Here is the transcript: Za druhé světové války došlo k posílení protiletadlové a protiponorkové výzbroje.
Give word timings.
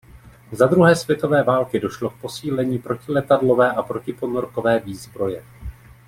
Za 0.51 0.67
druhé 0.67 0.95
světové 0.95 1.43
války 1.43 1.79
došlo 1.79 2.09
k 2.09 2.17
posílení 2.21 2.79
protiletadlové 2.79 3.71
a 3.71 3.81
protiponorkové 3.83 4.79
výzbroje. 4.79 5.43